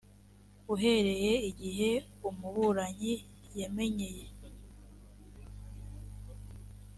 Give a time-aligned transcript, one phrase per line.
[0.73, 1.91] uhereye igihe
[2.29, 3.13] umuburanyi
[3.59, 4.25] yamenyeye